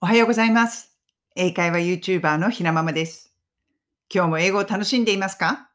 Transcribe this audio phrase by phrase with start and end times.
[0.00, 0.96] おはようございます。
[1.34, 3.34] 英会話 YouTuber のひなままです。
[4.08, 5.70] 今日も英語を楽しんでいますか？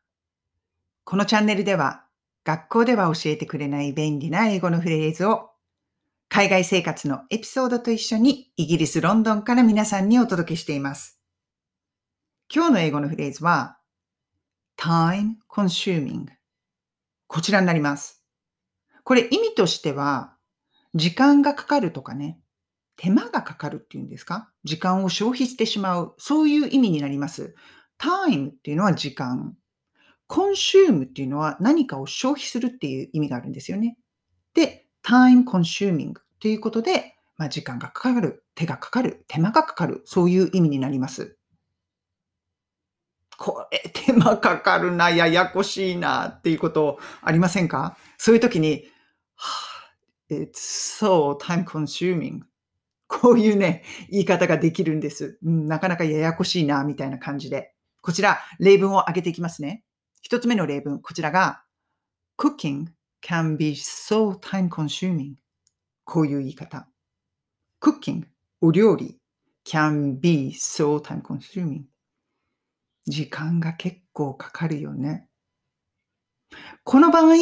[1.03, 2.05] このチャンネルでは
[2.45, 5.49] 学校では教えてくれない便利な英語のフレーズを
[6.29, 11.19] 海外生活のエピソードと一緒にイギリス・ロンドンから皆さんにお届けしています。
[12.49, 13.77] 今日の英語のフレーズは
[14.77, 16.27] time consuming
[17.27, 18.23] こちらになります。
[19.03, 20.37] これ意味としては
[20.95, 22.39] 時間がかかるとかね、
[22.95, 24.49] 手間がかかるっていうんですか？
[24.63, 26.15] 時間を消費してしまう。
[26.17, 27.55] そういう意味になります。
[27.99, 29.55] time っていうのは時間。
[30.29, 33.97] consume っていうのは何かを消費するっていう意味があるんですよね。
[34.53, 41.37] で、time consuming ということで、まあ、時間がかかる、手がかかる、手間がかかる、そういう意味になります。
[43.37, 47.97] これ、手間かかるな、ややこしいなっていうことありませんか？
[48.17, 48.85] そういう時に、
[49.35, 49.49] は
[50.31, 50.53] あ It's
[50.99, 52.41] so time consuming.
[53.21, 55.37] こういうね、言い方ができるんです。
[55.43, 57.73] うん、なかなかややこしいな、みたいな感じで。
[58.01, 59.83] こちら、例文を挙げていきますね。
[60.21, 61.63] 一つ目の例文、こちらが、
[62.37, 62.87] cooking
[63.21, 65.35] can be so time consuming.
[66.03, 66.87] こういう言い方。
[67.81, 68.25] cooking、
[68.61, 69.19] お料理
[69.65, 71.83] can be so time consuming.
[73.05, 75.27] 時間が結構かかるよね。
[76.83, 77.33] この場合、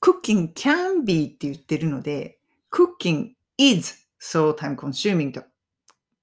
[0.00, 2.38] cooking can be って言ってるので、
[2.70, 5.42] cooking is so time consuming と。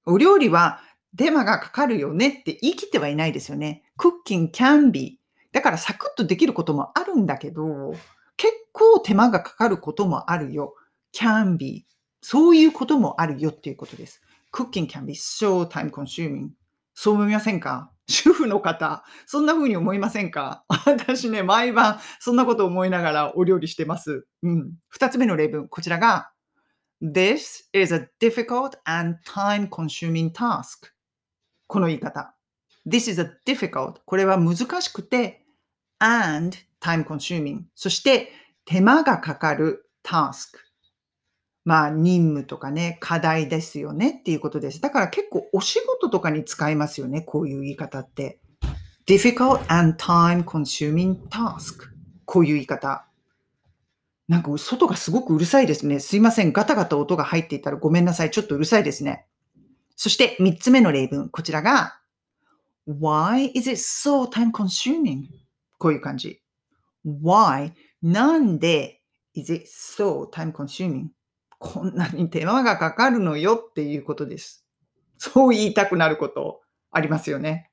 [0.05, 0.81] お料理は
[1.17, 3.83] 手間がかかるよねって言い切ってはいないですよね。
[3.97, 5.19] cooking can be。
[5.51, 7.93] だからサクッとできることもあるんだけど、
[8.35, 10.75] 結構手間がかかることもあるよ。
[11.13, 11.85] can be。
[12.21, 14.21] そういうこともあるよっていうことです。
[14.53, 16.49] cooking can be so time consuming.
[16.93, 17.91] そう思いませんか？
[18.07, 20.63] 主婦の方、そんな風に思いませんか？
[20.85, 24.25] 私ね、毎晩そんなこと思いながらお料理してます。
[24.43, 24.73] うん。
[24.89, 26.31] 二つ目の例文、こちらが、
[27.01, 30.91] This is a difficult and time consuming task.
[31.67, 32.35] この言い方。
[32.87, 33.95] This is a difficult.
[34.05, 35.45] これは難しくて
[35.99, 37.63] and time consuming.
[37.75, 38.31] そして
[38.65, 40.57] 手間がかかる task.
[41.65, 44.81] まあ任務とかね、課題ですよねっていうことです。
[44.81, 47.21] だから結構お仕事とかに使いますよね。
[47.21, 48.39] こういう言い方って。
[49.05, 51.89] difficult and time consuming task.
[52.25, 53.05] こういう言い方。
[54.27, 55.99] なんか外がすごくうるさいですね。
[55.99, 56.51] すいません。
[56.51, 58.31] ガタガタ音が入っていたらごめんなさい。
[58.31, 59.25] ちょっとうるさいですね。
[59.95, 61.29] そして三つ目の例文。
[61.29, 61.99] こちらが
[62.87, 65.27] Why is it so time consuming?
[65.77, 66.41] こういう感じ。
[67.05, 67.71] Why?
[68.01, 69.01] なんで
[69.33, 71.07] is it so time consuming?
[71.59, 74.65] こんなに手間がかかるのよっていうことです。
[75.17, 76.61] そう言いたくなること
[76.91, 77.71] ありますよね。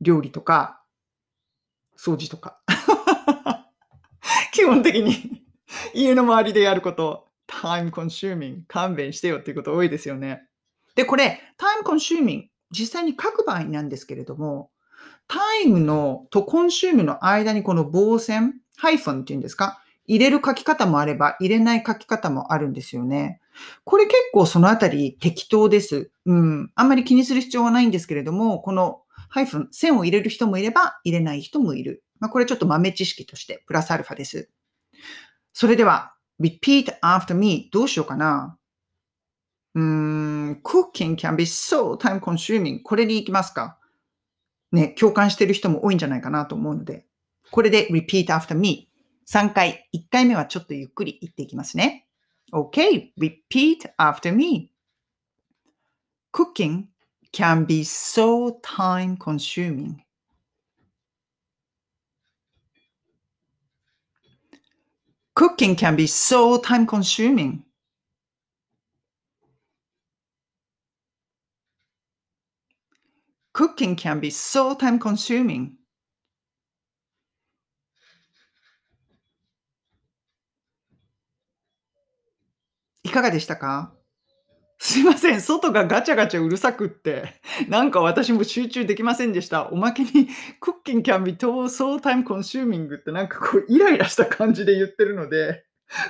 [0.00, 0.82] 料理とか、
[1.98, 2.60] 掃除とか。
[4.58, 5.44] 基本的に
[5.94, 10.42] 家の周りでやること、time consuming、勘弁してよっていうこと多いですよね。
[10.96, 14.70] で、これ、time consuming、実際に書く場合なんですけれども、
[15.28, 19.80] time のと consume の間にこの棒線、ハイフンっていうんですか？
[20.08, 23.40] 入れる書き方もあれば、入れない書き方もあるんですよね。
[23.84, 26.10] これ結構そのあたり適当です。
[26.26, 26.72] うん。
[26.74, 32.02] あんまり気にする必要はないんですけれども、このハイフン、線を入れる人もいれば、入れない人もいる。
[32.20, 34.50] まあ、これちょっと豆知識として、プラスアルファです。
[35.52, 38.58] それでは、repeat after me どうしようかな。
[39.74, 43.78] うーん、cooking can be so time consuming これに行きますか。
[44.72, 47.06] ね、共感してる人も多いんじゃないかなと思うので、
[47.50, 48.88] これで repeat after me
[49.26, 52.06] 3回、1回目はちょっとゆっくり言っていきますね。
[52.50, 54.70] Okay, repeat after me.
[56.32, 56.84] Cooking
[57.32, 59.96] can be so time consuming.
[65.38, 67.62] Cooking can be so time consuming.
[73.52, 75.76] Cooking can be so time consuming.
[83.04, 83.97] いかがでしたか
[84.80, 85.40] すいません。
[85.40, 89.70] 外がガチャガチャうるさくって、なんか私も集中できませんでした。
[89.70, 90.28] おまけに、
[90.62, 95.64] cooking can be so time consuming ってなんかこうイライラした感じで言ってるので、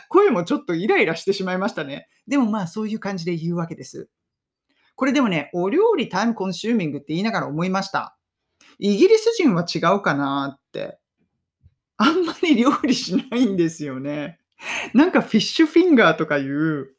[0.08, 2.08] 声もちょっとイライラしてしまいましたね。
[2.26, 4.08] でもまあそういう感じで言うわけです。
[4.96, 8.18] これでもね、お料理タイムコンシューミングって言いながら思いました。
[8.78, 10.98] イギリス人は違うかなって。
[11.96, 14.38] あんまり料理しないんですよね。
[14.92, 16.94] なんかフィッシュフィンガーとかいう、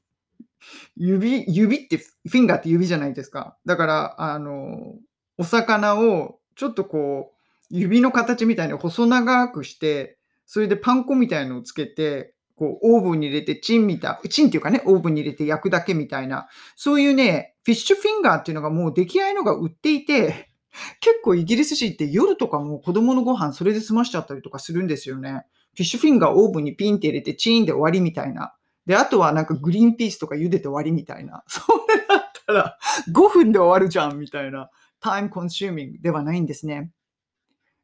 [0.96, 3.58] 指、指って、フィンガーって指じゃないですか。
[3.66, 4.96] だから、あの、
[5.38, 7.36] お魚をちょっとこう、
[7.70, 20.50] 指の形みたいに細長くして、それでパン粉みたいのをつけて、こう、オーブンに入れてチンみたい、チンっていうかね、オーブンに入れて焼くだけみたいな、そういうね、フィッシュフィンガーっていうのがもう出来合いのが売っていて、
[21.00, 25.46] 結構イギリス人って夜とかも子供のご飯それで済ましちゃったりとかするんですよね。
[25.76, 28.54] フィッシュフィンガーオーブンにピンって入れてチーンで終わりみたいな。
[28.90, 31.44] で、あとはなんかグリーンピースとか茹でて終わりみたいな。
[31.46, 32.78] それだったら
[33.14, 34.72] 5分で終わるじゃんみたいな。
[35.00, 36.92] タイムコンシューミングではないんですね。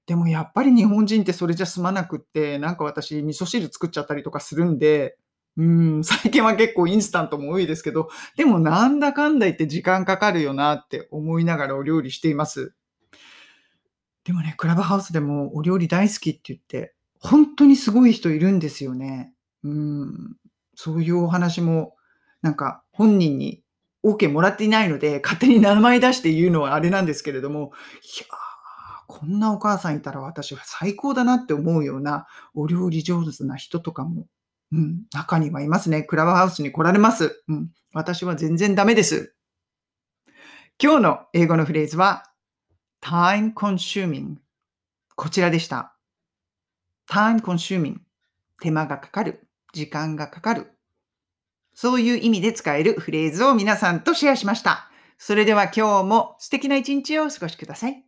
[0.07, 5.15] でもやっぱり日本人ってそれじゃ済まなくって、なんか私味噌汁作っちゃったりとかするんで、
[5.57, 12.73] うん、最近は結構インスタントも多いですけど、でもなんだかんだ言って時間かかるよなって思いながらお料理しています。
[14.23, 19.35] でもね、クラブハウスでもお料理大好きって言って、本当にすごい人いるんですよね。
[19.63, 20.37] うん、
[20.75, 21.95] そういうお話も、
[22.41, 23.63] なんか本人に
[24.03, 27.71] OK もらっていないので、勝手に名前出して言うのはあれなんですけれども、
[28.03, 28.25] いや
[29.07, 34.25] こんなお母さんいたら私は最高だなって思うようなお料理上手な人とかも
[34.71, 36.03] うん、中にはいますね。
[36.03, 37.43] クラブハウスに来られます。
[37.47, 39.33] うん、私は全然ダメです。
[40.81, 42.23] 今日の英語のフレーズは
[43.01, 44.35] time consuming
[45.15, 45.95] こちらでした。
[47.09, 47.97] time consuming
[48.61, 49.44] 手間がかかる、
[49.75, 50.71] 時間がかかる。
[51.73, 54.89] そういう意味で使えるフレーズを皆さんとシェアしました。
[55.17, 58.04] それでは今日も素敵な一日をお過ごしください。